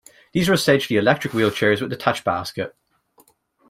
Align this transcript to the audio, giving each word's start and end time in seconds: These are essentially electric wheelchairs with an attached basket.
These 0.31 0.49
are 0.49 0.53
essentially 0.53 0.97
electric 0.97 1.31
wheelchairs 1.31 1.73
with 1.73 1.91
an 1.91 1.91
attached 1.91 2.23
basket. 2.23 2.75